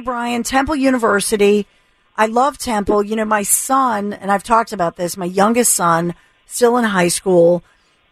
Brian, 0.00 0.42
Temple 0.42 0.76
University. 0.76 1.66
I 2.16 2.26
love 2.26 2.58
Temple. 2.58 3.02
You 3.02 3.16
know, 3.16 3.24
my 3.24 3.42
son, 3.42 4.12
and 4.12 4.30
I've 4.30 4.42
talked 4.42 4.72
about 4.72 4.96
this, 4.96 5.16
my 5.16 5.26
youngest 5.26 5.72
son, 5.72 6.14
still 6.46 6.76
in 6.76 6.84
high 6.84 7.08
school, 7.08 7.62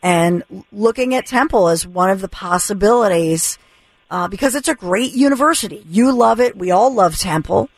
and 0.03 0.43
looking 0.73 1.15
at 1.15 1.27
Temple 1.27 1.69
as 1.69 1.87
one 1.87 2.11
of 2.11 2.21
the 2.21 2.29
possibilities 2.29 3.59
uh, 4.11 4.29
because 4.29 4.55
it's 4.55 4.69
a 4.69 4.75
great 4.75 5.13
university. 5.13 5.85
You 5.89 6.13
love 6.13 6.41
it. 6.41 6.57
We 6.57 6.71
all 6.71 6.93
love 6.93 7.17
Temple, 7.17 7.69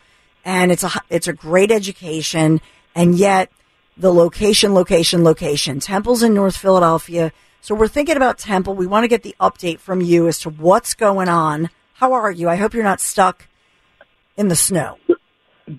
and 0.45 0.71
it's 0.71 0.85
a 0.85 0.91
it's 1.09 1.29
a 1.29 1.33
great 1.33 1.71
education. 1.71 2.61
And 2.95 3.17
yet, 3.17 3.51
the 3.97 4.13
location, 4.13 4.75
location, 4.75 5.25
location. 5.25 5.81
Temple's 5.81 6.23
in 6.23 6.35
North 6.35 6.57
Philadelphia, 6.57 7.33
so 7.61 7.75
we're 7.75 7.89
thinking 7.89 8.17
about 8.17 8.39
Temple. 8.39 8.75
We 8.75 8.87
want 8.87 9.05
to 9.05 9.09
get 9.09 9.23
the 9.23 9.37
update 9.41 9.81
from 9.81 10.01
you 10.01 10.29
as 10.29 10.39
to 10.41 10.51
what's 10.51 10.95
going 10.95 11.29
on. 11.29 11.71
How 11.95 12.13
are 12.13 12.31
you? 12.31 12.49
I 12.49 12.57
hope 12.57 12.75
you're 12.75 12.83
not 12.83 13.01
stuck 13.01 13.47
in 14.41 14.49
the 14.49 14.57
snow. 14.57 14.97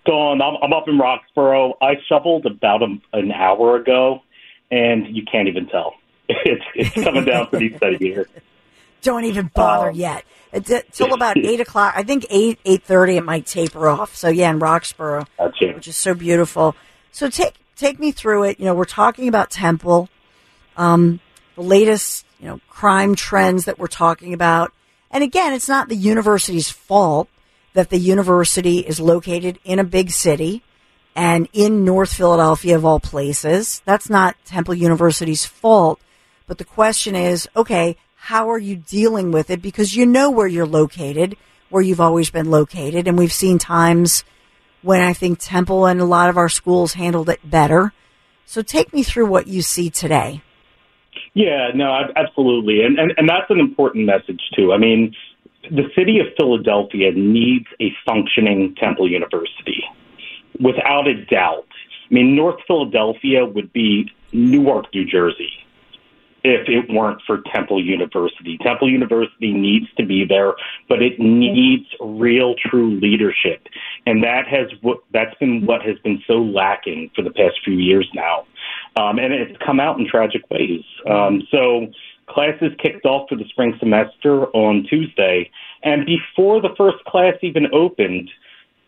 Dawn, 0.05 0.41
I'm, 0.41 0.55
I'm 0.61 0.71
up 0.71 0.87
in 0.87 0.97
Roxborough. 0.97 1.73
I 1.81 1.95
shoveled 2.07 2.45
about 2.45 2.81
a, 2.83 2.95
an 3.13 3.31
hour 3.31 3.75
ago, 3.75 4.21
and 4.69 5.13
you 5.13 5.23
can't 5.29 5.47
even 5.49 5.67
tell. 5.67 5.95
It's 6.29 6.63
it's 6.75 7.03
coming 7.03 7.25
down 7.25 7.47
pretty 7.47 7.75
steady 7.75 7.97
here. 7.97 8.25
Don't 9.01 9.25
even 9.25 9.51
bother 9.53 9.89
Um, 9.89 9.95
yet. 9.95 10.23
It's 10.53 10.71
till 10.93 11.13
about 11.13 11.37
eight 11.43 11.59
o'clock. 11.59 11.93
I 11.97 12.03
think 12.03 12.25
eight 12.29 12.57
eight 12.63 12.83
thirty. 12.83 13.17
It 13.17 13.25
might 13.25 13.45
taper 13.47 13.89
off. 13.89 14.15
So 14.15 14.29
yeah, 14.29 14.49
in 14.49 14.59
Roxborough, 14.59 15.25
it. 15.39 15.75
which 15.75 15.89
is 15.89 15.97
so 15.97 16.13
beautiful. 16.13 16.73
So 17.11 17.29
take 17.29 17.55
take 17.75 17.99
me 17.99 18.11
through 18.13 18.43
it. 18.43 18.59
You 18.59 18.65
know, 18.65 18.73
we're 18.75 18.85
talking 18.85 19.27
about 19.27 19.49
Temple, 19.49 20.07
um, 20.77 21.19
the 21.55 21.63
latest 21.63 22.25
you 22.39 22.47
know 22.47 22.61
crime 22.69 23.15
trends 23.15 23.65
that 23.65 23.77
we're 23.77 23.87
talking 23.87 24.33
about. 24.33 24.71
And 25.09 25.25
again, 25.25 25.51
it's 25.51 25.67
not 25.67 25.89
the 25.89 25.97
university's 25.97 26.69
fault 26.69 27.27
that 27.73 27.89
the 27.89 27.97
university 27.97 28.79
is 28.79 28.99
located 28.99 29.59
in 29.63 29.79
a 29.79 29.83
big 29.83 30.11
city 30.11 30.63
and 31.15 31.47
in 31.53 31.85
North 31.85 32.13
Philadelphia 32.13 32.75
of 32.75 32.85
all 32.85 32.99
places. 32.99 33.81
That's 33.85 34.09
not 34.09 34.35
Temple 34.45 34.75
University's 34.75 35.45
fault. 35.45 35.99
But 36.47 36.57
the 36.57 36.65
question 36.65 37.15
is, 37.15 37.47
okay, 37.55 37.97
how 38.15 38.49
are 38.49 38.57
you 38.57 38.75
dealing 38.75 39.31
with 39.31 39.49
it? 39.49 39.61
Because 39.61 39.95
you 39.95 40.05
know 40.05 40.29
where 40.29 40.47
you're 40.47 40.65
located, 40.65 41.37
where 41.69 41.81
you've 41.81 42.01
always 42.01 42.29
been 42.29 42.51
located. 42.51 43.07
And 43.07 43.17
we've 43.17 43.33
seen 43.33 43.57
times 43.57 44.23
when 44.81 45.01
I 45.01 45.13
think 45.13 45.39
Temple 45.39 45.85
and 45.85 46.01
a 46.01 46.05
lot 46.05 46.29
of 46.29 46.37
our 46.37 46.49
schools 46.49 46.93
handled 46.93 47.29
it 47.29 47.39
better. 47.49 47.93
So 48.45 48.61
take 48.61 48.93
me 48.93 49.03
through 49.03 49.27
what 49.27 49.47
you 49.47 49.61
see 49.61 49.89
today. 49.89 50.41
Yeah, 51.33 51.69
no, 51.73 51.89
absolutely, 52.15 52.83
and, 52.83 52.99
and 52.99 53.13
and 53.15 53.29
that's 53.29 53.49
an 53.49 53.59
important 53.59 54.05
message 54.05 54.41
too. 54.53 54.73
I 54.73 54.77
mean, 54.77 55.15
the 55.69 55.89
city 55.95 56.19
of 56.19 56.27
Philadelphia 56.37 57.11
needs 57.11 57.67
a 57.79 57.93
functioning 58.05 58.75
Temple 58.75 59.09
University, 59.09 59.83
without 60.59 61.07
a 61.07 61.25
doubt. 61.25 61.67
I 62.09 62.13
mean, 62.13 62.35
North 62.35 62.59
Philadelphia 62.67 63.45
would 63.45 63.71
be 63.71 64.11
Newark, 64.33 64.93
New 64.93 65.05
Jersey, 65.05 65.51
if 66.43 66.67
it 66.67 66.91
weren't 66.91 67.21
for 67.27 67.41
Temple 67.53 67.83
University. 67.83 68.57
Temple 68.57 68.89
University 68.89 69.53
needs 69.53 69.85
to 69.97 70.05
be 70.05 70.25
there, 70.25 70.55
but 70.89 71.01
it 71.01 71.19
needs 71.19 71.85
real, 72.01 72.55
true 72.55 72.99
leadership, 72.99 73.67
and 74.05 74.23
that 74.23 74.47
has 74.47 74.67
that's 75.13 75.35
been 75.35 75.65
what 75.65 75.81
has 75.83 75.97
been 75.99 76.21
so 76.25 76.41
lacking 76.41 77.11
for 77.15 77.21
the 77.21 77.31
past 77.31 77.59
few 77.63 77.75
years 77.75 78.09
now, 78.15 78.45
um, 78.95 79.19
and 79.19 79.31
it's 79.33 79.57
come 79.63 79.79
out 79.79 79.99
in 79.99 80.07
tragic 80.07 80.41
ways. 80.49 80.83
Um, 81.09 81.43
so. 81.51 81.91
Classes 82.33 82.71
kicked 82.81 83.05
off 83.05 83.27
for 83.29 83.35
the 83.35 83.45
spring 83.49 83.75
semester 83.79 84.45
on 84.55 84.85
Tuesday, 84.89 85.49
and 85.83 86.05
before 86.05 86.61
the 86.61 86.73
first 86.77 87.03
class 87.05 87.35
even 87.41 87.67
opened, 87.73 88.29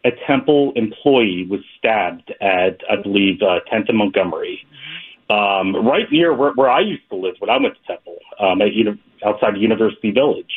a 0.06 0.12
Temple 0.28 0.74
employee 0.76 1.46
was 1.50 1.62
stabbed 1.78 2.34
at, 2.42 2.80
I 2.90 2.96
believe, 3.02 3.42
uh, 3.42 3.60
10th 3.72 3.90
and 3.90 3.98
Montgomery, 3.98 4.66
um, 5.30 5.76
right 5.76 6.10
near 6.12 6.34
where, 6.34 6.52
where 6.54 6.70
I 6.70 6.82
used 6.82 7.08
to 7.10 7.16
live 7.16 7.36
when 7.40 7.50
I 7.50 7.58
went 7.58 7.76
to 7.76 7.88
Temple, 7.88 8.18
um, 8.40 8.62
at, 8.62 8.74
uni- 8.74 9.00
outside 9.26 9.56
of 9.56 9.62
University 9.62 10.12
Village, 10.12 10.52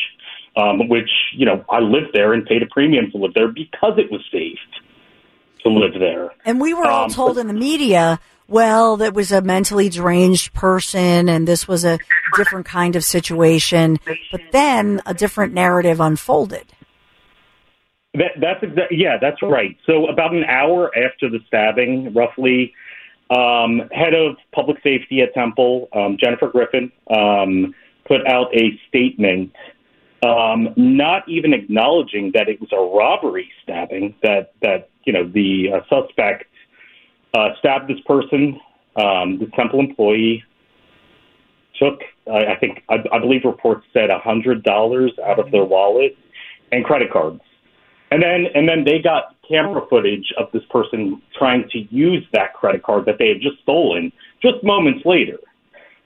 um, 0.56 0.88
which, 0.88 1.10
you 1.34 1.46
know, 1.46 1.64
I 1.70 1.80
lived 1.80 2.10
there 2.12 2.32
and 2.32 2.44
paid 2.44 2.62
a 2.62 2.66
premium 2.66 3.10
to 3.12 3.18
live 3.18 3.34
there 3.34 3.48
because 3.48 3.98
it 3.98 4.10
was 4.10 4.20
safe 4.32 4.58
to 5.62 5.68
live 5.70 5.94
there. 5.98 6.30
And 6.44 6.60
we 6.60 6.74
were 6.74 6.86
all 6.86 7.04
Um, 7.04 7.10
told 7.10 7.38
in 7.38 7.46
the 7.46 7.52
media, 7.52 8.18
well, 8.48 8.96
that 8.98 9.14
was 9.14 9.32
a 9.32 9.40
mentally 9.42 9.88
deranged 9.88 10.52
person 10.52 11.28
and 11.28 11.46
this 11.46 11.66
was 11.66 11.84
a 11.84 11.98
different 12.36 12.66
kind 12.66 12.96
of 12.96 13.04
situation. 13.04 13.98
But 14.30 14.40
then 14.52 15.02
a 15.06 15.14
different 15.14 15.52
narrative 15.52 16.00
unfolded. 16.00 16.66
That, 18.14 18.32
that's 18.40 18.62
exactly 18.62 18.96
yeah, 18.98 19.18
that's 19.20 19.42
right. 19.42 19.76
So 19.84 20.06
about 20.06 20.34
an 20.34 20.44
hour 20.44 20.90
after 20.96 21.28
the 21.28 21.40
stabbing, 21.48 22.14
roughly, 22.14 22.72
um, 23.30 23.82
head 23.92 24.14
of 24.14 24.36
public 24.54 24.78
safety 24.82 25.20
at 25.20 25.34
Temple, 25.34 25.88
um, 25.92 26.16
Jennifer 26.18 26.48
Griffin, 26.48 26.92
um, 27.10 27.74
put 28.06 28.26
out 28.26 28.54
a 28.54 28.80
statement, 28.88 29.52
um, 30.22 30.72
not 30.76 31.28
even 31.28 31.52
acknowledging 31.52 32.30
that 32.32 32.48
it 32.48 32.58
was 32.60 32.70
a 32.72 32.96
robbery 32.96 33.50
stabbing. 33.62 34.14
That 34.22 34.52
that 34.62 34.88
you 35.04 35.12
know 35.12 35.28
the 35.28 35.72
uh, 35.74 35.80
suspect 35.90 36.44
uh, 37.34 37.50
stabbed 37.58 37.88
this 37.88 38.00
person, 38.06 38.60
um, 38.96 39.38
the 39.38 39.50
Temple 39.54 39.80
employee. 39.80 40.44
Took, 41.78 42.00
I 42.30 42.46
I 42.46 42.56
think, 42.56 42.82
I, 42.88 42.96
I 43.12 43.18
believe 43.18 43.42
reports 43.44 43.86
said 43.92 44.10
a 44.10 44.18
hundred 44.18 44.62
dollars 44.62 45.12
out 45.24 45.38
of 45.38 45.50
their 45.50 45.64
wallet 45.64 46.16
and 46.72 46.84
credit 46.84 47.12
cards. 47.12 47.40
And 48.10 48.22
then 48.22 48.46
and 48.54 48.68
then 48.68 48.84
they 48.84 48.98
got 48.98 49.34
camera 49.48 49.82
footage 49.88 50.32
of 50.38 50.50
this 50.52 50.62
person 50.70 51.20
trying 51.36 51.68
to 51.70 51.80
use 51.94 52.24
that 52.32 52.54
credit 52.54 52.82
card 52.82 53.04
that 53.06 53.18
they 53.18 53.28
had 53.28 53.40
just 53.40 53.60
stolen 53.62 54.12
just 54.42 54.62
moments 54.62 55.04
later. 55.04 55.38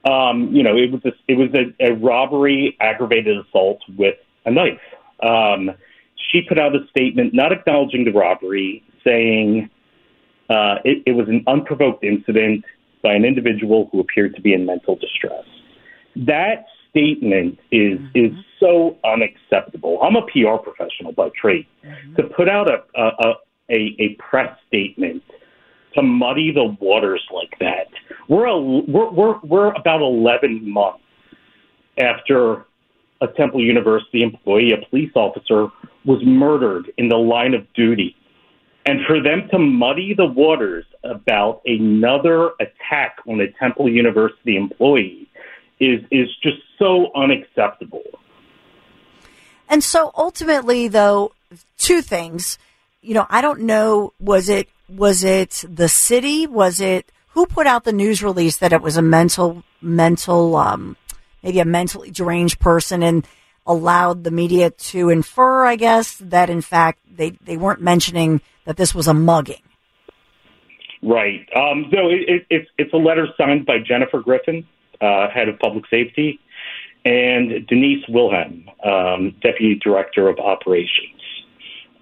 Um, 0.04 0.48
you 0.54 0.62
know, 0.62 0.76
it 0.76 0.91
was 0.91 1.02
a, 1.04 1.12
it 1.28 1.37
was 1.37 1.50
a, 1.54 1.92
a 1.92 1.94
robbery, 1.94 2.76
aggravated 2.81 3.37
assault 3.38 3.81
with 3.97 4.16
a 4.47 4.50
knife. 4.50 4.81
Um, 5.22 5.70
she 6.16 6.42
put 6.42 6.58
out 6.58 6.75
a 6.75 6.87
statement 6.88 7.34
not 7.34 7.52
acknowledging 7.52 8.05
the 8.05 8.12
robbery, 8.12 8.82
saying 9.05 9.69
uh, 10.50 10.76
it, 10.85 11.02
it 11.06 11.12
was 11.12 11.29
an 11.29 11.44
unprovoked 11.47 12.05
incident 12.05 12.64
by 13.02 13.12
an 13.14 13.25
individual 13.25 13.88
who 13.93 14.00
appeared 14.00 14.35
to 14.35 14.43
be 14.43 14.52
in 14.52 14.67
mental 14.67 14.97
distress. 14.97 15.44
That 16.17 16.67
statement 16.91 17.58
is 17.70 17.99
is 18.14 18.32
so 18.58 18.99
unacceptable. 19.05 20.00
I'm 20.02 20.17
a 20.17 20.23
PR 20.23 20.56
professional 20.62 21.12
by 21.12 21.31
trade. 21.41 21.67
To 22.17 22.25
put 22.25 22.49
out 22.49 22.69
a 22.69 22.82
a, 23.00 23.35
a 23.70 23.97
a 24.00 24.17
press 24.19 24.58
statement 24.67 25.23
to 25.94 26.02
muddy 26.02 26.52
the 26.52 26.76
waters 26.81 27.23
like 27.32 27.58
that. 27.58 27.88
We're 28.29 28.47
a, 28.47 28.61
we're, 28.61 29.11
we're 29.11 29.38
we're 29.41 29.73
about 29.73 30.00
11 30.00 30.69
months 30.69 31.02
after 31.99 32.64
a 33.20 33.26
Temple 33.37 33.62
University 33.62 34.23
employee, 34.23 34.73
a 34.73 34.88
police 34.88 35.12
officer, 35.14 35.69
was 36.05 36.20
murdered 36.25 36.91
in 36.97 37.08
the 37.08 37.17
line 37.17 37.55
of 37.55 37.70
duty. 37.75 38.17
And 38.90 39.06
for 39.06 39.22
them 39.22 39.48
to 39.52 39.58
muddy 39.60 40.14
the 40.14 40.26
waters 40.26 40.84
about 41.04 41.62
another 41.64 42.50
attack 42.58 43.19
on 43.25 43.40
a 43.40 43.46
Temple 43.52 43.88
University 43.88 44.56
employee 44.56 45.28
is 45.78 46.00
is 46.10 46.26
just 46.42 46.56
so 46.76 47.12
unacceptable. 47.14 48.02
And 49.69 49.84
so 49.84 50.10
ultimately, 50.16 50.88
though, 50.88 51.31
two 51.78 52.02
things. 52.02 52.58
You 53.00 53.14
know, 53.14 53.26
I 53.31 53.42
don't 53.42 53.60
know. 53.60 54.12
Was 54.19 54.48
it 54.48 54.69
was 54.88 55.22
it 55.22 55.64
the 55.69 55.88
city? 55.88 56.48
Was 56.48 56.81
it 56.81 57.12
who 57.28 57.46
put 57.46 57.69
out 57.69 57.84
the 57.84 57.92
news 57.92 58.25
release 58.25 58.56
that 58.56 58.72
it 58.72 58.82
was 58.82 58.96
a 58.96 59.02
mental 59.02 59.62
mental 59.81 60.56
um, 60.56 60.96
maybe 61.44 61.60
a 61.60 61.64
mentally 61.64 62.10
deranged 62.10 62.58
person 62.58 63.04
and 63.04 63.25
allowed 63.67 64.25
the 64.25 64.31
media 64.31 64.71
to 64.71 65.09
infer, 65.09 65.65
I 65.65 65.77
guess, 65.77 66.17
that 66.19 66.51
in 66.51 66.61
fact 66.61 67.01
they 67.11 67.31
they 67.31 67.57
weren't 67.57 67.81
mentioning 67.81 68.41
that 68.65 68.77
this 68.77 68.95
was 68.95 69.09
a 69.09 69.15
mugging. 69.15 69.62
Right. 71.03 71.49
Um, 71.57 71.87
so 71.91 72.09
it, 72.09 72.29
it, 72.29 72.47
it's 72.51 72.69
it's 72.79 72.93
a 72.93 72.99
letter 72.99 73.27
signed 73.39 73.67
by 73.67 73.79
Jennifer 73.79 74.21
Griffin, 74.21 74.67
uh, 75.01 75.29
head 75.31 75.49
of 75.49 75.59
public 75.59 75.85
safety, 75.89 76.39
and 77.05 77.67
Denise 77.67 78.05
Wilhelm, 78.09 78.69
um, 78.85 79.35
deputy 79.41 79.77
director 79.83 80.29
of 80.29 80.39
operations. 80.39 81.19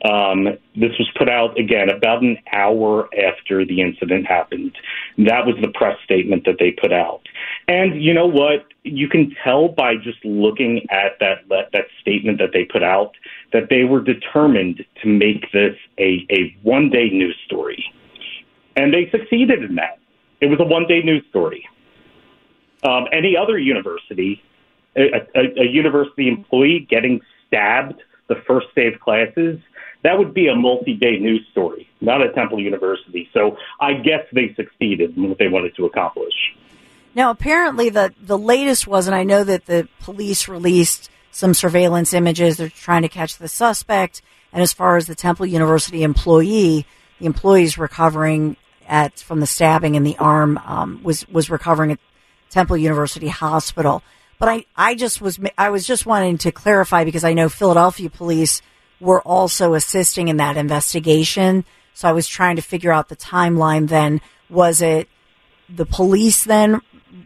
Um, 0.05 0.45
this 0.77 0.93
was 0.99 1.11
put 1.17 1.29
out 1.29 1.59
again 1.59 1.91
about 1.91 2.23
an 2.23 2.39
hour 2.53 3.09
after 3.15 3.65
the 3.65 3.81
incident 3.81 4.27
happened. 4.27 4.77
That 5.19 5.45
was 5.45 5.57
the 5.61 5.69
press 5.75 5.97
statement 6.05 6.45
that 6.45 6.57
they 6.61 6.71
put 6.71 6.93
out. 6.93 7.23
And 7.67 8.01
you 8.01 8.15
know 8.15 8.27
what? 8.27 8.67
You 8.85 9.09
can 9.09 9.35
tell 9.43 9.69
by 9.69 9.97
just 9.97 10.25
looking 10.25 10.87
at 10.91 11.19
that 11.19 11.49
that 11.49 11.87
statement 12.01 12.39
that 12.39 12.51
they 12.53 12.65
put 12.65 12.85
out 12.85 13.17
that 13.53 13.71
they 13.71 13.85
were 13.85 14.01
determined 14.01 14.85
to 15.03 15.09
make 15.09 15.51
this 15.53 15.77
a, 15.99 16.25
a 16.31 16.57
one 16.63 16.91
day 16.91 17.09
news 17.11 17.37
story. 17.45 17.85
And 18.77 18.95
they 18.95 19.11
succeeded 19.11 19.65
in 19.65 19.75
that. 19.75 19.99
It 20.41 20.47
was 20.47 20.61
a 20.61 20.65
one 20.65 20.87
day 20.87 21.03
news 21.03 21.25
story. 21.31 21.69
Um, 22.85 23.07
any 23.13 23.37
other 23.37 23.59
university, 23.59 24.41
a, 24.97 25.27
a, 25.35 25.63
a 25.63 25.67
university 25.67 26.29
employee 26.29 26.87
getting 26.89 27.21
stabbed 27.49 28.01
the 28.29 28.37
first 28.47 28.69
day 28.77 28.87
of 28.87 29.01
classes, 29.01 29.59
that 30.03 30.19
would 30.19 30.33
be 30.33 30.49
a 30.49 30.55
multi-day 30.55 31.19
news 31.19 31.47
story, 31.51 31.89
not 32.01 32.23
at 32.23 32.35
Temple 32.35 32.61
University. 32.61 33.29
So 33.33 33.57
I 33.81 33.95
guess 33.95 34.25
they 34.33 34.55
succeeded 34.55 35.17
in 35.17 35.29
what 35.29 35.39
they 35.39 35.49
wanted 35.49 35.75
to 35.77 35.87
accomplish. 35.87 36.35
Now, 37.15 37.31
apparently, 37.31 37.89
the 37.89 38.13
the 38.21 38.39
latest 38.39 38.87
was, 38.87 39.07
and 39.07 39.15
I 39.15 39.25
know 39.25 39.43
that 39.45 39.67
the 39.67 39.89
police 40.01 40.47
released 40.47 41.11
some 41.31 41.55
surveillance 41.55 42.13
images. 42.13 42.57
They're 42.57 42.69
trying 42.69 43.03
to 43.03 43.09
catch 43.09 43.39
the 43.39 43.49
suspect. 43.49 44.23
And 44.53 44.63
as 44.63 44.73
far 44.73 44.97
as 44.97 45.07
the 45.07 45.15
Temple 45.15 45.47
University 45.47 46.03
employee, 46.03 46.87
the 47.19 47.27
employee 47.27 47.65
is 47.65 47.77
recovering 47.77 48.57
at 48.87 49.19
from 49.21 49.41
the 49.41 49.47
stabbing 49.47 49.95
in 49.95 50.05
the 50.05 50.17
arm 50.19 50.59
um, 50.65 51.01
was 51.03 51.29
was 51.29 51.51
recovering 51.51 51.93
at 51.93 51.99
Temple 52.51 52.77
University 52.77 53.29
Hospital. 53.29 54.03
But 54.39 54.49
I, 54.49 54.65
I 54.77 54.95
just 54.95 55.21
was 55.21 55.39
I 55.59 55.71
was 55.71 55.87
just 55.87 56.07
wanting 56.07 56.39
to 56.39 56.53
clarify 56.53 57.05
because 57.05 57.25
I 57.25 57.35
know 57.35 57.49
Philadelphia 57.49 58.09
police 58.11 58.63
were 59.01 59.21
also 59.23 59.75
assisting 59.75 60.29
in 60.29 60.37
that 60.39 60.57
investigation. 60.57 61.65
So 61.95 62.09
I 62.09 62.13
was 62.13 62.29
trying 62.29 62.57
to 62.57 62.63
figure 62.63 62.93
out 62.93 63.09
the 63.09 63.17
timeline. 63.17 63.89
Then 63.89 64.21
was 64.49 64.81
it 64.83 65.09
the 65.69 65.87
police 65.87 66.45
then 66.45 66.81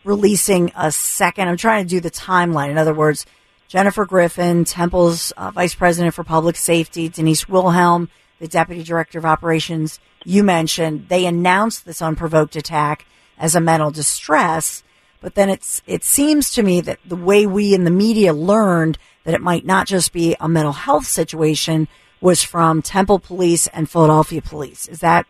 releasing 0.04 0.72
a 0.76 0.90
second? 0.92 1.48
I'm 1.48 1.56
trying 1.56 1.84
to 1.84 1.88
do 1.88 2.00
the 2.00 2.10
timeline. 2.10 2.70
In 2.70 2.78
other 2.78 2.94
words, 2.94 3.26
Jennifer 3.68 4.04
Griffin, 4.04 4.64
Temple's 4.64 5.30
uh, 5.32 5.50
vice 5.50 5.74
president 5.74 6.14
for 6.14 6.24
public 6.24 6.56
safety, 6.56 7.08
Denise 7.08 7.48
Wilhelm, 7.48 8.10
the 8.38 8.48
deputy 8.48 8.82
director 8.82 9.18
of 9.18 9.24
operations 9.24 9.98
you 10.24 10.42
mentioned, 10.42 11.08
they 11.08 11.26
announced 11.26 11.84
this 11.84 12.02
unprovoked 12.02 12.56
attack 12.56 13.06
as 13.38 13.54
a 13.54 13.60
mental 13.60 13.90
distress. 13.90 14.82
But 15.20 15.34
then 15.34 15.48
it's, 15.48 15.82
it 15.86 16.04
seems 16.04 16.52
to 16.52 16.62
me 16.62 16.80
that 16.82 16.98
the 17.04 17.16
way 17.16 17.46
we 17.46 17.74
in 17.74 17.84
the 17.84 17.90
media 17.90 18.32
learned 18.32 18.98
that 19.24 19.34
it 19.34 19.40
might 19.40 19.64
not 19.64 19.86
just 19.86 20.12
be 20.12 20.36
a 20.40 20.48
mental 20.48 20.72
health 20.72 21.06
situation 21.06 21.88
was 22.20 22.42
from 22.42 22.82
Temple 22.82 23.18
Police 23.18 23.66
and 23.68 23.90
Philadelphia 23.90 24.40
Police. 24.42 24.88
Is 24.88 25.00
that, 25.00 25.26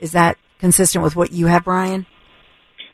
is 0.00 0.12
that 0.12 0.38
consistent 0.58 1.04
with 1.04 1.16
what 1.16 1.32
you 1.32 1.46
have, 1.46 1.64
Brian? 1.64 2.06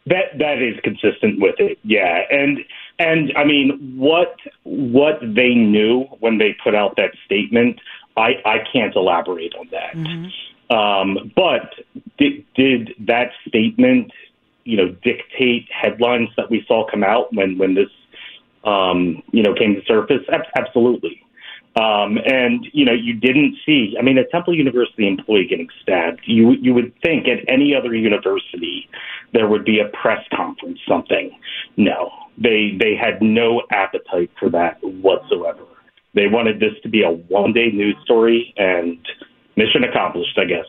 That 0.06 0.38
that 0.38 0.62
is 0.62 0.80
consistent 0.82 1.40
with 1.40 1.56
it, 1.58 1.78
yeah. 1.82 2.22
And 2.30 2.60
and 2.98 3.30
I 3.36 3.44
mean, 3.44 3.94
what 3.96 4.36
what 4.64 5.20
they 5.20 5.54
knew 5.54 6.04
when 6.20 6.38
they 6.38 6.56
put 6.64 6.74
out 6.74 6.96
that 6.96 7.10
statement, 7.26 7.78
I 8.16 8.40
I 8.46 8.58
can't 8.72 8.96
elaborate 8.96 9.54
on 9.54 9.68
that. 9.70 9.94
Mm-hmm. 9.94 10.74
Um, 10.74 11.32
but 11.34 11.74
did, 12.18 12.44
did 12.54 12.94
that 13.00 13.32
statement, 13.46 14.12
you 14.64 14.76
know, 14.76 14.88
dictate 15.02 15.68
headlines 15.70 16.28
that 16.36 16.50
we 16.50 16.64
saw 16.66 16.86
come 16.90 17.04
out 17.04 17.32
when 17.34 17.58
when 17.58 17.74
this, 17.74 17.88
um, 18.64 19.22
you 19.32 19.42
know, 19.42 19.54
came 19.54 19.74
to 19.74 19.82
surface? 19.86 20.24
Absolutely. 20.56 21.22
Um, 21.76 22.18
and 22.24 22.66
you 22.72 22.84
know, 22.84 22.92
you 22.92 23.14
didn't 23.14 23.56
see. 23.64 23.94
I 23.98 24.02
mean, 24.02 24.18
a 24.18 24.26
Temple 24.26 24.54
University 24.54 25.06
employee 25.06 25.46
getting 25.48 25.68
stabbed. 25.82 26.20
You 26.24 26.52
you 26.60 26.74
would 26.74 26.92
think 27.02 27.26
at 27.28 27.38
any 27.48 27.74
other 27.74 27.94
university 27.94 28.88
there 29.32 29.46
would 29.48 29.64
be 29.64 29.78
a 29.78 29.88
press 29.96 30.24
conference, 30.34 30.80
something. 30.88 31.38
No, 31.76 32.10
they 32.36 32.76
they 32.80 32.96
had 32.96 33.22
no 33.22 33.62
appetite 33.70 34.30
for 34.40 34.50
that 34.50 34.82
whatsoever. 34.82 35.64
They 36.14 36.26
wanted 36.26 36.58
this 36.58 36.72
to 36.82 36.88
be 36.88 37.02
a 37.02 37.10
one 37.10 37.52
day 37.52 37.68
news 37.70 37.96
story, 38.02 38.52
and 38.56 38.98
mission 39.56 39.84
accomplished, 39.84 40.36
I 40.36 40.46
guess. 40.46 40.66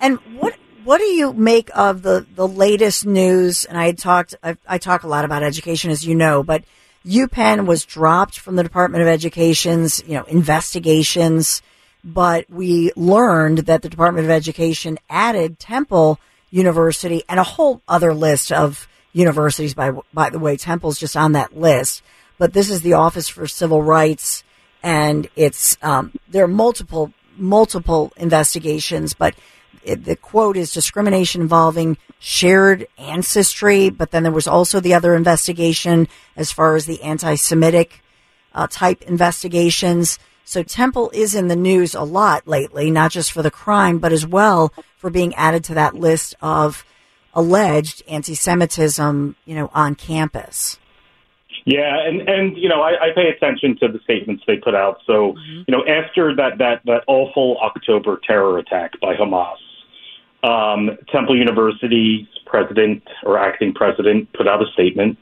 And 0.00 0.18
what 0.38 0.54
what 0.84 0.98
do 0.98 1.04
you 1.04 1.32
make 1.32 1.70
of 1.74 2.02
the 2.02 2.26
the 2.34 2.46
latest 2.46 3.06
news? 3.06 3.64
And 3.64 3.78
I 3.78 3.92
talked, 3.92 4.34
I, 4.42 4.56
I 4.68 4.78
talk 4.78 5.04
a 5.04 5.08
lot 5.08 5.24
about 5.24 5.42
education, 5.42 5.90
as 5.90 6.06
you 6.06 6.14
know, 6.14 6.42
but 6.42 6.64
UPenn 7.04 7.66
was 7.66 7.84
dropped 7.84 8.38
from 8.38 8.56
the 8.56 8.62
Department 8.62 9.02
of 9.02 9.08
Education's 9.08 10.02
you 10.06 10.14
know 10.14 10.24
investigations. 10.24 11.62
But 12.04 12.50
we 12.50 12.92
learned 12.96 13.58
that 13.58 13.82
the 13.82 13.88
Department 13.88 14.24
of 14.24 14.30
Education 14.30 14.98
added 15.08 15.60
Temple 15.60 16.18
University 16.50 17.22
and 17.28 17.38
a 17.38 17.44
whole 17.44 17.80
other 17.86 18.12
list 18.12 18.50
of 18.50 18.88
universities. 19.12 19.74
By 19.74 19.92
by 20.12 20.30
the 20.30 20.38
way, 20.38 20.56
Temple's 20.56 20.98
just 20.98 21.16
on 21.16 21.32
that 21.32 21.56
list. 21.56 22.02
But 22.38 22.54
this 22.54 22.70
is 22.70 22.82
the 22.82 22.94
Office 22.94 23.28
for 23.28 23.46
Civil 23.46 23.82
Rights, 23.82 24.42
and 24.82 25.28
it's 25.36 25.76
um, 25.82 26.12
there 26.28 26.44
are 26.44 26.48
multiple 26.48 27.12
multiple 27.36 28.12
investigations, 28.16 29.14
but 29.14 29.34
it, 29.84 30.04
the 30.04 30.16
quote 30.16 30.56
is 30.56 30.72
discrimination 30.72 31.40
involving 31.42 31.96
shared 32.18 32.86
ancestry. 32.98 33.90
But 33.90 34.10
then 34.10 34.22
there 34.22 34.32
was 34.32 34.46
also 34.46 34.80
the 34.80 34.94
other 34.94 35.14
investigation 35.14 36.08
as 36.36 36.52
far 36.52 36.76
as 36.76 36.86
the 36.86 37.02
anti-Semitic 37.02 38.02
uh, 38.54 38.66
type 38.70 39.02
investigations. 39.02 40.18
So 40.44 40.62
Temple 40.62 41.10
is 41.14 41.34
in 41.34 41.48
the 41.48 41.56
news 41.56 41.94
a 41.94 42.02
lot 42.02 42.46
lately, 42.46 42.90
not 42.90 43.10
just 43.10 43.32
for 43.32 43.42
the 43.42 43.50
crime, 43.50 43.98
but 43.98 44.12
as 44.12 44.26
well 44.26 44.72
for 44.98 45.10
being 45.10 45.34
added 45.34 45.64
to 45.64 45.74
that 45.74 45.94
list 45.94 46.34
of 46.42 46.84
alleged 47.34 48.02
anti-Semitism, 48.08 49.36
you 49.44 49.54
know, 49.54 49.70
on 49.72 49.94
campus. 49.94 50.78
Yeah, 51.64 51.96
and 52.06 52.28
and 52.28 52.56
you 52.56 52.68
know 52.68 52.82
I, 52.82 52.90
I 52.90 53.08
pay 53.14 53.28
attention 53.28 53.76
to 53.80 53.88
the 53.88 54.00
statements 54.02 54.42
they 54.46 54.56
put 54.56 54.74
out. 54.74 54.98
So 55.06 55.32
mm-hmm. 55.32 55.62
you 55.66 55.76
know 55.76 55.84
after 55.86 56.34
that 56.34 56.58
that 56.58 56.82
that 56.86 57.04
awful 57.06 57.58
October 57.62 58.20
terror 58.26 58.58
attack 58.58 58.98
by 59.00 59.14
Hamas, 59.14 59.58
um, 60.42 60.90
Temple 61.10 61.36
University's 61.36 62.26
president 62.46 63.02
or 63.24 63.38
acting 63.38 63.72
president 63.72 64.32
put 64.32 64.48
out 64.48 64.62
a 64.62 64.70
statement, 64.72 65.18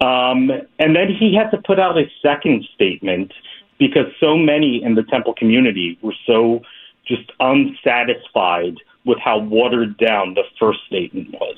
um, 0.00 0.50
and 0.78 0.94
then 0.96 1.08
he 1.08 1.34
had 1.34 1.50
to 1.50 1.58
put 1.66 1.78
out 1.78 1.96
a 1.98 2.04
second 2.22 2.64
statement 2.74 3.32
because 3.78 4.06
so 4.20 4.36
many 4.36 4.82
in 4.82 4.94
the 4.94 5.02
Temple 5.04 5.34
community 5.34 5.98
were 6.02 6.14
so 6.26 6.60
just 7.06 7.30
unsatisfied 7.40 8.76
with 9.04 9.18
how 9.18 9.38
watered 9.38 9.96
down 9.98 10.34
the 10.34 10.42
first 10.58 10.80
statement 10.86 11.30
was. 11.32 11.56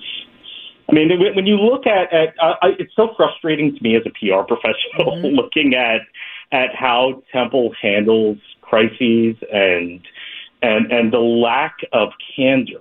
I 0.90 0.94
mean, 0.94 1.10
when 1.34 1.46
you 1.46 1.56
look 1.56 1.86
at, 1.86 2.12
at 2.12 2.34
uh, 2.40 2.54
it's 2.78 2.94
so 2.96 3.12
frustrating 3.16 3.76
to 3.76 3.82
me 3.82 3.96
as 3.96 4.02
a 4.06 4.10
PR 4.10 4.42
professional 4.42 5.16
mm-hmm. 5.16 5.26
looking 5.36 5.74
at 5.74 6.00
at 6.50 6.74
how 6.74 7.22
Temple 7.30 7.74
handles 7.80 8.38
crises 8.62 9.36
and 9.52 10.00
and 10.62 10.90
and 10.90 11.12
the 11.12 11.18
lack 11.18 11.76
of 11.92 12.10
candor. 12.34 12.80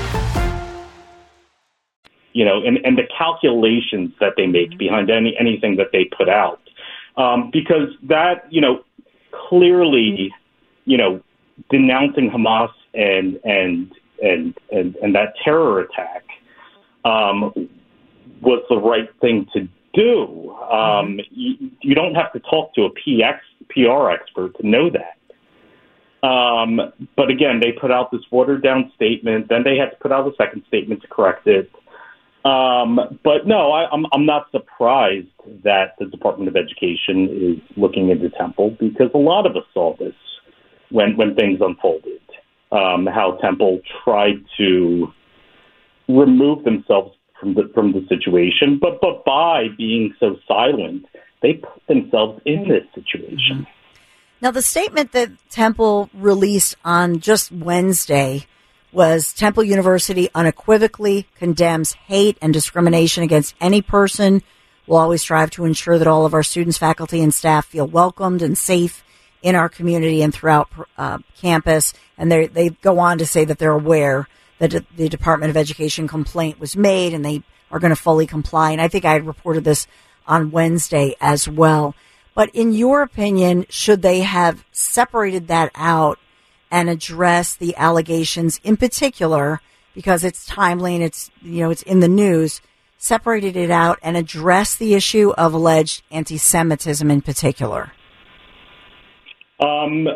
You 2.33 2.45
know, 2.45 2.63
and, 2.63 2.77
and 2.83 2.97
the 2.97 3.07
calculations 3.17 4.13
that 4.19 4.33
they 4.37 4.47
make 4.47 4.77
behind 4.77 5.09
any 5.09 5.35
anything 5.39 5.75
that 5.77 5.87
they 5.91 6.05
put 6.05 6.29
out, 6.29 6.61
um, 7.17 7.49
because 7.51 7.89
that 8.03 8.45
you 8.49 8.61
know 8.61 8.83
clearly, 9.31 10.33
you 10.85 10.97
know, 10.97 11.21
denouncing 11.69 12.29
Hamas 12.29 12.71
and 12.93 13.39
and 13.43 13.91
and 14.21 14.57
and, 14.71 14.95
and 14.97 15.15
that 15.15 15.33
terror 15.43 15.81
attack 15.81 16.23
um, 17.05 17.69
was 18.41 18.63
the 18.69 18.77
right 18.77 19.09
thing 19.19 19.47
to 19.53 19.67
do. 19.93 20.51
Um, 20.71 21.19
you, 21.31 21.71
you 21.81 21.95
don't 21.95 22.15
have 22.15 22.31
to 22.33 22.39
talk 22.39 22.73
to 22.75 22.83
a 22.83 22.89
PX, 22.91 23.39
PR 23.69 24.09
expert 24.11 24.57
to 24.59 24.67
know 24.67 24.89
that. 24.89 25.17
Um, 26.27 26.79
but 27.15 27.29
again, 27.29 27.59
they 27.59 27.71
put 27.71 27.91
out 27.91 28.11
this 28.11 28.21
watered 28.29 28.61
down 28.61 28.91
statement. 28.95 29.49
Then 29.49 29.63
they 29.63 29.75
had 29.77 29.89
to 29.89 29.97
put 29.97 30.11
out 30.11 30.27
a 30.27 30.35
second 30.35 30.63
statement 30.67 31.01
to 31.01 31.07
correct 31.07 31.47
it. 31.47 31.71
Um, 32.43 33.19
but 33.23 33.45
no, 33.45 33.71
I, 33.71 33.89
I'm, 33.91 34.05
I'm 34.11 34.25
not 34.25 34.49
surprised 34.51 35.27
that 35.63 35.93
the 35.99 36.05
Department 36.05 36.47
of 36.47 36.55
Education 36.55 37.29
is 37.29 37.77
looking 37.77 38.09
into 38.09 38.29
Temple 38.31 38.75
because 38.79 39.11
a 39.13 39.19
lot 39.19 39.45
of 39.45 39.55
us 39.55 39.63
saw 39.73 39.95
this 39.97 40.15
when, 40.89 41.17
when 41.17 41.35
things 41.35 41.59
unfolded. 41.61 42.19
Um, 42.71 43.05
how 43.05 43.37
Temple 43.41 43.81
tried 44.03 44.43
to 44.57 45.07
remove 46.07 46.63
themselves 46.63 47.15
from 47.39 47.53
the 47.55 47.69
from 47.73 47.91
the 47.91 48.05
situation, 48.07 48.79
but 48.79 49.01
but 49.01 49.25
by 49.25 49.67
being 49.77 50.13
so 50.19 50.37
silent, 50.47 51.05
they 51.41 51.53
put 51.53 51.85
themselves 51.87 52.41
in 52.45 52.69
this 52.69 52.83
situation. 52.95 53.67
Now, 54.41 54.51
the 54.51 54.61
statement 54.61 55.11
that 55.11 55.31
Temple 55.49 56.09
released 56.13 56.75
on 56.85 57.19
just 57.19 57.51
Wednesday 57.51 58.45
was 58.91 59.33
Temple 59.33 59.63
University 59.63 60.29
unequivocally 60.35 61.27
condemns 61.35 61.93
hate 61.93 62.37
and 62.41 62.53
discrimination 62.53 63.23
against 63.23 63.55
any 63.61 63.81
person. 63.81 64.41
We'll 64.87 64.99
always 64.99 65.21
strive 65.21 65.51
to 65.51 65.65
ensure 65.65 65.97
that 65.97 66.07
all 66.07 66.25
of 66.25 66.33
our 66.33 66.43
students, 66.43 66.77
faculty, 66.77 67.21
and 67.21 67.33
staff 67.33 67.65
feel 67.65 67.87
welcomed 67.87 68.41
and 68.41 68.57
safe 68.57 69.03
in 69.41 69.55
our 69.55 69.69
community 69.69 70.21
and 70.21 70.33
throughout 70.33 70.69
uh, 70.97 71.19
campus. 71.37 71.93
And 72.17 72.31
they 72.31 72.47
they 72.47 72.69
go 72.69 72.99
on 72.99 73.17
to 73.19 73.25
say 73.25 73.45
that 73.45 73.57
they're 73.57 73.71
aware 73.71 74.27
that 74.59 74.85
the 74.95 75.09
Department 75.09 75.49
of 75.49 75.57
Education 75.57 76.07
complaint 76.07 76.59
was 76.59 76.75
made 76.75 77.13
and 77.13 77.25
they 77.25 77.43
are 77.71 77.79
going 77.79 77.89
to 77.89 77.95
fully 77.95 78.27
comply. 78.27 78.71
And 78.71 78.81
I 78.81 78.87
think 78.87 79.05
I 79.05 79.13
had 79.13 79.25
reported 79.25 79.63
this 79.63 79.87
on 80.27 80.51
Wednesday 80.51 81.15
as 81.19 81.47
well. 81.47 81.95
But 82.35 82.49
in 82.53 82.73
your 82.73 83.01
opinion, 83.01 83.65
should 83.69 84.01
they 84.01 84.21
have 84.21 84.63
separated 84.71 85.47
that 85.47 85.71
out 85.75 86.19
and 86.71 86.89
address 86.89 87.55
the 87.55 87.75
allegations 87.75 88.59
in 88.63 88.77
particular 88.77 89.59
because 89.93 90.23
it's 90.23 90.45
timely 90.45 90.95
and 90.95 91.03
it's 91.03 91.29
you 91.41 91.61
know 91.61 91.69
it's 91.69 91.83
in 91.83 91.99
the 91.99 92.07
news 92.07 92.61
separated 92.97 93.57
it 93.57 93.69
out 93.71 93.99
and 94.01 94.15
addressed 94.15 94.79
the 94.79 94.93
issue 94.93 95.31
of 95.31 95.53
alleged 95.53 96.03
anti-semitism 96.11 97.09
in 97.11 97.21
particular. 97.21 97.91
Um 99.59 100.07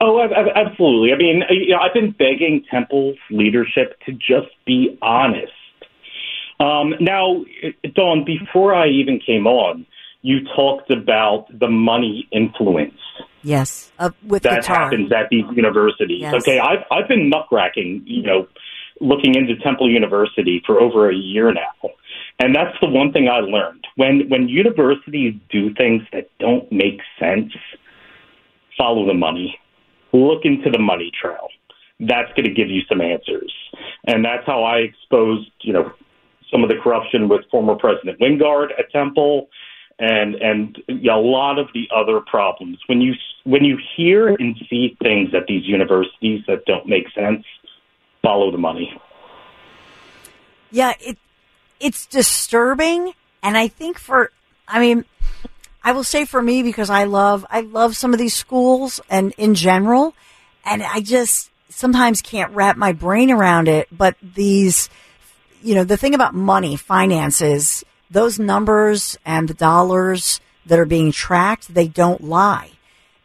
oh 0.00 0.20
absolutely. 0.54 1.12
I 1.12 1.16
mean 1.16 1.42
you 1.50 1.70
know, 1.70 1.78
i've 1.78 1.94
been 1.94 2.12
begging 2.12 2.64
temple's 2.70 3.18
leadership 3.30 4.00
to 4.06 4.12
just 4.12 4.48
be 4.64 4.98
honest. 5.02 5.52
Um 6.58 6.94
now 7.00 7.44
dawn 7.94 8.24
before 8.24 8.74
i 8.74 8.88
even 8.88 9.20
came 9.20 9.46
on 9.46 9.84
you 10.22 10.40
talked 10.56 10.90
about 10.90 11.46
the 11.56 11.68
money 11.68 12.26
influence 12.32 12.98
Yes, 13.46 13.92
uh, 14.00 14.10
with 14.26 14.42
that 14.42 14.64
Qatar. 14.64 14.74
happens 14.74 15.12
at 15.12 15.28
these 15.30 15.44
universities. 15.54 16.20
Yes. 16.20 16.34
Okay, 16.34 16.58
I've 16.58 16.82
I've 16.90 17.06
been 17.06 17.30
muckraking, 17.30 18.02
you 18.04 18.24
know, 18.24 18.48
looking 19.00 19.36
into 19.36 19.54
Temple 19.62 19.88
University 19.88 20.60
for 20.66 20.80
over 20.80 21.08
a 21.08 21.14
year 21.14 21.52
now, 21.52 21.90
and 22.40 22.56
that's 22.56 22.76
the 22.80 22.88
one 22.88 23.12
thing 23.12 23.28
I 23.28 23.38
learned 23.38 23.86
when 23.94 24.28
when 24.30 24.48
universities 24.48 25.34
do 25.48 25.72
things 25.74 26.02
that 26.12 26.28
don't 26.40 26.70
make 26.72 26.98
sense. 27.20 27.52
Follow 28.76 29.06
the 29.06 29.14
money. 29.14 29.56
Look 30.12 30.44
into 30.44 30.68
the 30.68 30.80
money 30.80 31.12
trail. 31.22 31.46
That's 32.00 32.28
going 32.30 32.46
to 32.46 32.52
give 32.52 32.68
you 32.68 32.82
some 32.88 33.00
answers, 33.00 33.54
and 34.08 34.24
that's 34.24 34.44
how 34.44 34.64
I 34.64 34.78
exposed, 34.78 35.52
you 35.60 35.72
know, 35.72 35.92
some 36.50 36.64
of 36.64 36.68
the 36.68 36.78
corruption 36.82 37.28
with 37.28 37.42
former 37.48 37.76
President 37.76 38.18
Wingard 38.18 38.70
at 38.76 38.90
Temple 38.90 39.48
and 39.98 40.34
and 40.34 40.82
a 40.88 41.16
lot 41.16 41.58
of 41.58 41.68
the 41.72 41.88
other 41.94 42.20
problems. 42.20 42.78
When 42.86 43.00
you 43.00 43.14
when 43.44 43.64
you 43.64 43.78
hear 43.96 44.28
and 44.28 44.56
see 44.68 44.96
things 45.02 45.30
at 45.34 45.46
these 45.46 45.64
universities 45.66 46.42
that 46.46 46.64
don't 46.66 46.86
make 46.86 47.06
sense, 47.14 47.44
follow 48.22 48.50
the 48.50 48.58
money. 48.58 49.00
Yeah, 50.70 50.94
it 51.00 51.18
it's 51.80 52.06
disturbing, 52.06 53.12
and 53.42 53.56
I 53.56 53.68
think 53.68 53.98
for 53.98 54.30
I 54.68 54.80
mean, 54.80 55.04
I 55.82 55.92
will 55.92 56.04
say 56.04 56.24
for 56.24 56.42
me 56.42 56.62
because 56.62 56.90
I 56.90 57.04
love 57.04 57.46
I 57.48 57.60
love 57.60 57.96
some 57.96 58.12
of 58.12 58.18
these 58.18 58.34
schools 58.34 59.00
and 59.08 59.32
in 59.38 59.54
general, 59.54 60.14
and 60.64 60.82
I 60.82 61.00
just 61.00 61.50
sometimes 61.70 62.20
can't 62.20 62.52
wrap 62.52 62.76
my 62.76 62.92
brain 62.92 63.30
around 63.30 63.68
it. 63.68 63.88
But 63.90 64.16
these, 64.20 64.90
you 65.62 65.74
know, 65.74 65.84
the 65.84 65.96
thing 65.96 66.14
about 66.14 66.34
money, 66.34 66.76
finances, 66.76 67.84
those 68.10 68.38
numbers 68.38 69.18
and 69.24 69.48
the 69.48 69.54
dollars 69.54 70.40
that 70.66 70.78
are 70.78 70.86
being 70.86 71.12
tracked, 71.12 71.72
they 71.72 71.88
don't 71.88 72.24
lie. 72.24 72.70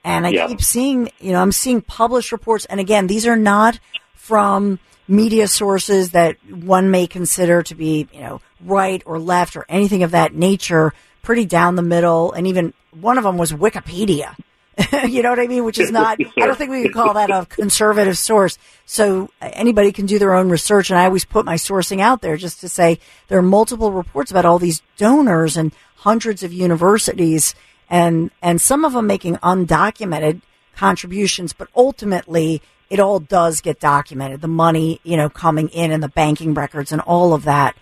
And 0.04 0.26
I 0.26 0.30
Yeah. 0.32 0.48
keep 0.48 0.62
seeing, 0.62 1.10
you 1.20 1.32
know, 1.32 1.42
I'm 1.42 1.52
seeing 1.52 1.82
published 1.82 2.32
reports. 2.32 2.66
And 2.66 2.80
again, 2.80 3.08
these 3.08 3.28
are 3.28 3.36
not 3.36 3.80
from 4.16 4.80
media 5.08 5.48
sources 5.48 6.12
that 6.12 6.38
one 6.50 6.90
may 6.90 7.06
consider 7.08 7.62
to 7.64 7.76
be, 7.76 8.08
you 8.14 8.22
know, 8.22 8.42
right 8.66 9.04
or 9.06 9.20
left 9.20 9.56
or 9.56 9.66
anything 9.70 10.04
of 10.04 10.12
that 10.12 10.34
nature, 10.34 10.94
pretty 11.22 11.46
down 11.46 11.76
the 11.76 11.82
middle. 11.82 12.32
And 12.32 12.48
even 12.48 12.74
one 13.00 13.18
of 13.18 13.24
them 13.24 13.38
was 13.38 13.52
Wikipedia. 13.52 14.36
you 15.08 15.22
know 15.22 15.30
what 15.30 15.40
I 15.40 15.48
mean? 15.48 15.64
Which 15.64 15.78
is 15.80 15.92
not, 15.92 16.20
I 16.38 16.46
don't 16.48 16.58
think 16.58 16.72
we 16.72 16.84
could 16.84 16.94
call 16.94 17.14
that 17.14 17.30
a 17.30 17.46
conservative 17.46 18.18
source. 18.18 18.58
So 18.86 19.30
uh, 19.42 19.50
anybody 19.54 19.92
can 19.92 20.06
do 20.06 20.20
their 20.20 20.34
own 20.34 20.50
research. 20.50 20.90
And 20.90 21.00
I 21.00 21.06
always 21.06 21.26
put 21.26 21.46
my 21.46 21.56
sourcing 21.56 22.00
out 22.02 22.22
there 22.22 22.38
just 22.38 22.62
to 22.62 22.70
say 22.70 23.00
there 23.28 23.38
are 23.40 23.44
multiple 23.44 23.92
reports 23.92 24.32
about 24.32 24.46
all 24.46 24.60
these 24.60 24.82
donors 24.98 25.58
and 25.58 25.72
hundreds 25.98 26.44
of 26.44 26.52
universities 26.54 27.54
and, 27.90 28.32
and 28.42 28.60
some 28.62 28.86
of 28.86 28.94
them 28.94 29.06
making 29.08 29.36
undocumented 29.38 30.42
contributions, 30.76 31.54
but 31.54 31.68
ultimately 31.76 32.62
it 32.90 33.00
all 33.00 33.20
does 33.20 33.62
get 33.62 33.80
documented. 33.80 34.42
The 34.42 34.48
money, 34.48 35.00
you 35.04 35.18
know, 35.18 35.30
coming 35.30 35.68
in 35.70 35.92
and 35.92 36.02
the 36.02 36.10
banking 36.10 36.54
records 36.54 36.92
and 36.92 37.02
all 37.02 37.34
of 37.34 37.44
that. 37.44 37.76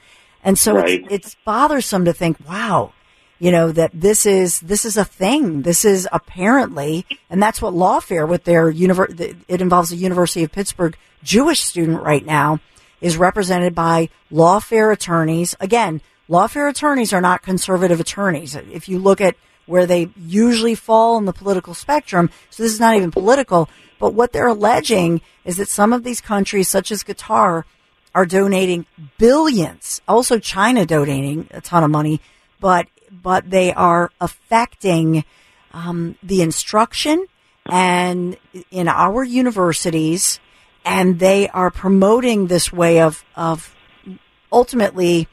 And 0.43 0.57
so 0.57 0.75
Right. 0.75 1.01
it's, 1.03 1.13
it's 1.13 1.35
bothersome 1.45 2.05
to 2.05 2.13
think, 2.13 2.37
wow, 2.47 2.93
you 3.39 3.51
know, 3.51 3.71
that 3.71 3.91
this 3.93 4.25
is, 4.25 4.59
this 4.59 4.85
is 4.85 4.97
a 4.97 5.05
thing. 5.05 5.61
This 5.61 5.85
is 5.85 6.07
apparently, 6.11 7.05
and 7.29 7.41
that's 7.41 7.61
what 7.61 7.73
Lawfare 7.73 8.27
with 8.27 8.43
their 8.43 8.69
it 8.69 9.61
involves 9.61 9.89
the 9.89 9.95
University 9.95 10.43
of 10.43 10.51
Pittsburgh 10.51 10.97
Jewish 11.23 11.61
student 11.61 12.01
right 12.01 12.25
now 12.25 12.59
is 13.01 13.17
represented 13.17 13.73
by 13.73 14.09
lawfare 14.31 14.91
attorneys. 14.93 15.55
Again, 15.59 16.01
lawfare 16.29 16.69
attorneys 16.69 17.13
are 17.13 17.21
not 17.21 17.41
conservative 17.41 17.99
attorneys. 17.99 18.55
If 18.55 18.89
you 18.89 18.99
look 18.99 19.21
at 19.21 19.35
where 19.65 19.85
they 19.85 20.09
usually 20.17 20.75
fall 20.75 21.17
in 21.17 21.25
the 21.25 21.33
political 21.33 21.73
spectrum, 21.73 22.29
so 22.49 22.63
this 22.63 22.73
is 22.73 22.79
not 22.79 22.95
even 22.95 23.11
political, 23.11 23.69
but 23.99 24.13
what 24.13 24.31
they're 24.31 24.47
alleging 24.47 25.21
is 25.45 25.57
that 25.57 25.69
some 25.69 25.93
of 25.93 26.03
these 26.03 26.21
countries, 26.21 26.67
such 26.67 26.91
as 26.91 27.03
Qatar, 27.03 27.63
are 28.15 28.25
donating 28.25 28.85
billions. 29.17 30.01
Also, 30.07 30.39
China 30.39 30.85
donating 30.85 31.47
a 31.51 31.61
ton 31.61 31.83
of 31.83 31.91
money, 31.91 32.19
but 32.59 32.87
but 33.21 33.49
they 33.49 33.73
are 33.73 34.11
affecting 34.19 35.23
um, 35.71 36.15
the 36.23 36.41
instruction 36.41 37.25
and 37.65 38.37
in 38.71 38.87
our 38.87 39.23
universities, 39.23 40.39
and 40.85 41.19
they 41.19 41.47
are 41.49 41.69
promoting 41.69 42.47
this 42.47 42.73
way 42.73 42.99
of 43.01 43.23
of 43.35 43.75
ultimately 44.51 45.27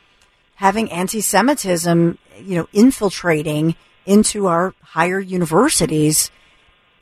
having 0.57 0.91
anti-Semitism, 0.91 2.19
you 2.41 2.57
know, 2.57 2.69
infiltrating 2.73 3.75
into 4.05 4.47
our 4.47 4.75
higher 4.83 5.21
universities. 5.21 6.31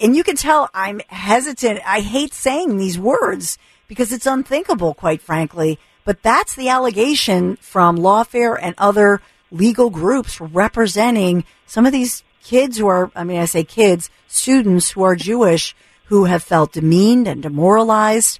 And 0.00 0.16
you 0.16 0.24
can 0.24 0.36
tell 0.36 0.70
I'm 0.74 1.00
hesitant. 1.08 1.80
I 1.86 2.00
hate 2.00 2.34
saying 2.34 2.76
these 2.76 2.98
words 2.98 3.58
because 3.86 4.12
it's 4.12 4.26
unthinkable, 4.26 4.94
quite 4.94 5.22
frankly. 5.22 5.78
But 6.04 6.22
that's 6.22 6.54
the 6.54 6.68
allegation 6.68 7.56
from 7.56 7.96
Lawfare 7.96 8.58
and 8.60 8.74
other 8.76 9.22
legal 9.54 9.90
groups 9.90 10.40
representing 10.40 11.44
some 11.66 11.86
of 11.86 11.92
these 11.92 12.24
kids 12.42 12.76
who 12.76 12.86
are, 12.86 13.10
I 13.14 13.24
mean, 13.24 13.38
I 13.40 13.46
say 13.46 13.64
kids, 13.64 14.10
students 14.26 14.90
who 14.90 15.02
are 15.02 15.16
Jewish 15.16 15.74
who 16.06 16.24
have 16.24 16.42
felt 16.42 16.72
demeaned 16.72 17.26
and 17.26 17.42
demoralized, 17.42 18.38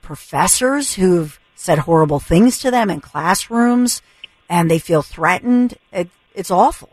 professors 0.00 0.94
who've 0.94 1.38
said 1.56 1.78
horrible 1.78 2.20
things 2.20 2.58
to 2.60 2.70
them 2.70 2.88
in 2.88 3.00
classrooms 3.00 4.00
and 4.48 4.70
they 4.70 4.78
feel 4.78 5.02
threatened. 5.02 5.76
It, 5.92 6.08
it's 6.34 6.50
awful. 6.50 6.90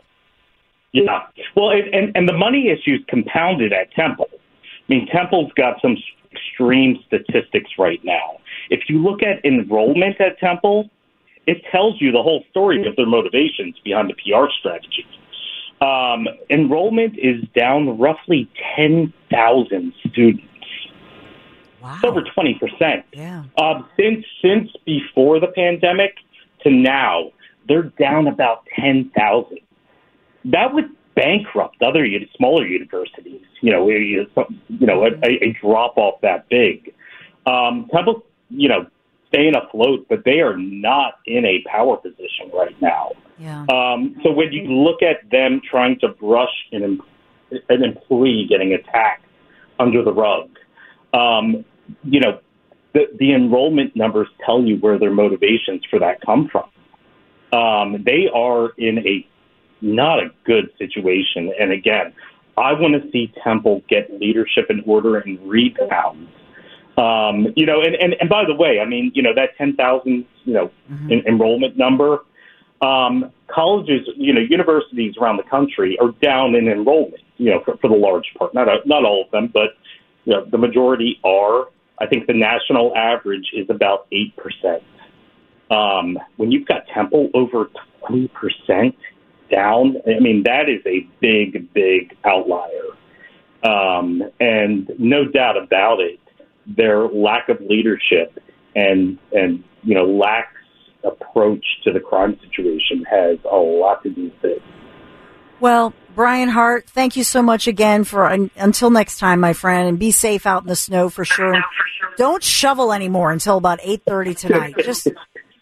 Yeah. 0.92 1.26
Well, 1.54 1.70
and, 1.70 1.94
and, 1.94 2.16
and 2.16 2.28
the 2.28 2.36
money 2.36 2.68
issues 2.68 3.04
compounded 3.08 3.72
at 3.72 3.92
Temple. 3.92 4.28
I 4.32 4.38
mean, 4.88 5.06
Temple's 5.06 5.52
got 5.52 5.80
some 5.80 5.96
extreme 6.32 6.98
statistics 7.06 7.70
right 7.78 8.00
now. 8.02 8.38
If 8.70 8.88
you 8.88 8.98
look 9.02 9.22
at 9.22 9.44
enrollment 9.44 10.20
at 10.20 10.38
Temple, 10.38 10.90
it 11.48 11.64
tells 11.72 11.98
you 11.98 12.12
the 12.12 12.22
whole 12.22 12.44
story 12.50 12.86
of 12.86 12.94
their 12.96 13.06
motivations 13.06 13.74
behind 13.82 14.10
the 14.10 14.14
PR 14.14 14.50
strategy. 14.60 15.06
Um, 15.80 16.28
enrollment 16.50 17.18
is 17.18 17.42
down 17.56 17.98
roughly 17.98 18.50
10,000 18.76 19.94
students. 20.10 20.44
Wow. 21.80 21.94
It's 21.94 22.04
over 22.04 22.20
20%. 22.20 23.02
Yeah. 23.12 23.44
Uh, 23.56 23.80
since, 23.98 24.26
since 24.42 24.70
before 24.84 25.40
the 25.40 25.46
pandemic 25.46 26.16
to 26.64 26.70
now, 26.70 27.30
they're 27.66 27.84
down 27.98 28.26
about 28.26 28.66
10,000. 28.78 29.58
That 30.44 30.74
would 30.74 30.90
bankrupt 31.14 31.82
other 31.82 32.06
smaller 32.36 32.66
universities. 32.66 33.40
You 33.62 33.72
know, 33.72 33.88
you 33.88 34.26
know, 34.68 35.06
a, 35.06 35.10
a 35.24 35.56
drop 35.62 35.96
off 35.96 36.20
that 36.20 36.46
big. 36.50 36.92
Um, 37.46 37.88
Temple, 37.90 38.24
you 38.50 38.68
know, 38.68 38.86
staying 39.28 39.54
afloat, 39.54 40.06
but 40.08 40.24
they 40.24 40.40
are 40.40 40.56
not 40.56 41.14
in 41.26 41.44
a 41.44 41.62
power 41.68 41.96
position 41.96 42.50
right 42.52 42.80
now. 42.80 43.12
Yeah. 43.38 43.64
Um, 43.70 44.16
so 44.22 44.32
when 44.32 44.52
you 44.52 44.64
look 44.64 45.02
at 45.02 45.30
them 45.30 45.60
trying 45.68 45.98
to 46.00 46.08
brush 46.08 46.52
an, 46.72 47.00
an 47.68 47.84
employee 47.84 48.46
getting 48.48 48.72
attacked 48.72 49.24
under 49.78 50.02
the 50.02 50.12
rug, 50.12 50.50
um, 51.14 51.64
you 52.04 52.20
know, 52.20 52.40
the, 52.94 53.06
the 53.18 53.32
enrollment 53.32 53.94
numbers 53.94 54.28
tell 54.44 54.62
you 54.62 54.76
where 54.76 54.98
their 54.98 55.12
motivations 55.12 55.82
for 55.88 55.98
that 56.00 56.20
come 56.20 56.48
from. 56.50 56.68
Um, 57.52 58.02
they 58.04 58.28
are 58.34 58.70
in 58.76 58.98
a 58.98 59.26
not 59.80 60.18
a 60.18 60.30
good 60.44 60.70
situation. 60.78 61.52
And 61.58 61.72
again, 61.72 62.12
I 62.56 62.72
want 62.72 63.00
to 63.00 63.10
see 63.10 63.32
Temple 63.44 63.82
get 63.88 64.12
leadership 64.20 64.66
in 64.70 64.82
order 64.86 65.18
and 65.18 65.38
rebound. 65.48 66.28
Um, 66.98 67.52
you 67.56 67.64
know, 67.64 67.80
and, 67.80 67.94
and, 67.94 68.14
and 68.20 68.28
by 68.28 68.44
the 68.44 68.54
way, 68.54 68.80
I 68.80 68.84
mean, 68.84 69.12
you 69.14 69.22
know, 69.22 69.34
that 69.34 69.56
10,000, 69.56 70.24
you 70.44 70.52
know, 70.52 70.70
mm-hmm. 70.90 71.12
en- 71.12 71.24
enrollment 71.26 71.76
number, 71.76 72.24
um, 72.80 73.32
colleges, 73.46 74.08
you 74.16 74.32
know, 74.32 74.40
universities 74.40 75.14
around 75.20 75.36
the 75.36 75.44
country 75.44 75.98
are 76.00 76.10
down 76.20 76.54
in 76.54 76.68
enrollment, 76.68 77.22
you 77.36 77.50
know, 77.50 77.62
for, 77.64 77.76
for 77.78 77.88
the 77.88 77.96
large 77.96 78.34
part. 78.36 78.52
Not, 78.54 78.68
a, 78.68 78.78
not 78.84 79.04
all 79.04 79.24
of 79.24 79.30
them, 79.30 79.50
but, 79.52 79.76
you 80.24 80.32
know, 80.32 80.44
the 80.44 80.58
majority 80.58 81.20
are. 81.24 81.68
I 82.00 82.06
think 82.06 82.26
the 82.26 82.34
national 82.34 82.96
average 82.96 83.50
is 83.52 83.68
about 83.70 84.06
8%. 84.10 84.82
Um, 85.70 86.18
when 86.36 86.50
you've 86.50 86.66
got 86.66 86.86
Temple 86.88 87.30
over 87.34 87.70
20%, 88.08 88.94
down. 89.50 89.96
I 90.06 90.20
mean, 90.20 90.42
that 90.44 90.68
is 90.68 90.80
a 90.86 91.06
big, 91.20 91.72
big 91.72 92.16
outlier. 92.24 92.88
Um, 93.62 94.22
and 94.40 94.90
no 94.98 95.24
doubt 95.26 95.56
about 95.56 96.00
it, 96.00 96.20
their 96.76 97.08
lack 97.08 97.48
of 97.48 97.60
leadership 97.60 98.38
and 98.76 99.18
and 99.32 99.64
you 99.82 99.94
know 99.94 100.04
lax 100.04 100.48
approach 101.04 101.64
to 101.84 101.92
the 101.92 102.00
crime 102.00 102.38
situation 102.44 103.04
has 103.10 103.38
a 103.50 103.56
lot 103.56 104.02
to 104.02 104.10
do 104.10 104.24
with 104.24 104.44
it. 104.44 104.62
Well, 105.60 105.92
Brian 106.14 106.48
Hart, 106.48 106.88
thank 106.88 107.16
you 107.16 107.24
so 107.24 107.42
much 107.42 107.66
again 107.66 108.04
for 108.04 108.26
until 108.28 108.90
next 108.90 109.18
time, 109.18 109.40
my 109.40 109.52
friend, 109.52 109.88
and 109.88 109.98
be 109.98 110.10
safe 110.10 110.46
out 110.46 110.62
in 110.62 110.68
the 110.68 110.76
snow 110.76 111.08
for 111.08 111.24
sure. 111.24 111.54
Don't 112.16 112.42
shovel 112.42 112.92
anymore 112.92 113.32
until 113.32 113.56
about 113.56 113.80
eight 113.82 114.02
thirty 114.06 114.34
tonight. 114.34 114.74
Just 114.84 115.08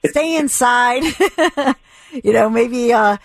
stay 0.04 0.36
inside. 0.36 1.02
you 2.24 2.32
know, 2.32 2.50
maybe 2.50 2.92
uh, 2.92 3.16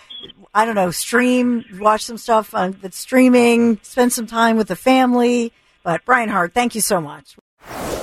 I 0.54 0.64
don't 0.64 0.74
know, 0.74 0.90
stream, 0.90 1.64
watch 1.78 2.04
some 2.04 2.18
stuff 2.18 2.54
on 2.54 2.76
that's 2.80 2.98
streaming, 2.98 3.80
spend 3.82 4.12
some 4.12 4.26
time 4.26 4.56
with 4.56 4.68
the 4.68 4.76
family. 4.76 5.52
But 5.82 6.04
Brian 6.04 6.28
Hart, 6.28 6.54
thank 6.54 6.74
you 6.74 6.80
so 6.80 7.00
much. 7.00 7.36